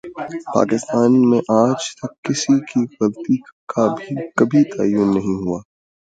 پاکستان 0.55 1.11
میں 1.29 1.41
آج 1.55 1.81
تک 1.97 2.11
کسی 2.25 2.55
کی 2.67 2.81
غلطی 2.95 3.37
کا 3.69 3.85
کبھی 4.37 4.61
تعین 4.71 5.07
نہیں 5.15 5.37
ہوا 5.41 5.59